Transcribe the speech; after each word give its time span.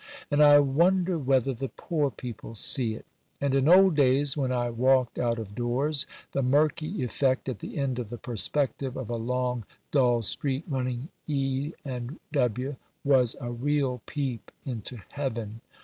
And 0.31 0.41
I 0.41 0.57
wonder 0.59 1.19
whether 1.19 1.53
the 1.53 1.67
poor 1.69 2.09
people 2.09 2.55
see 2.55 2.95
it. 2.95 3.05
And 3.39 3.53
in 3.53 3.67
old 3.67 3.93
days 3.95 4.35
when 4.35 4.51
I 4.51 4.71
walked 4.71 5.19
out 5.19 5.37
of 5.37 5.53
doors, 5.53 6.07
the 6.31 6.41
murky 6.41 7.03
effect 7.03 7.47
at 7.47 7.59
the 7.59 7.77
end 7.77 7.99
of 7.99 8.09
the 8.09 8.17
perspective 8.17 8.97
of 8.97 9.11
a 9.11 9.15
long 9.15 9.63
dull 9.91 10.23
street 10.23 10.63
running 10.67 11.09
E. 11.27 11.73
and 11.85 12.19
W. 12.31 12.77
was 13.03 13.35
a 13.39 13.51
real 13.51 14.01
peep 14.07 14.49
into 14.65 14.97
heaven. 15.11 15.61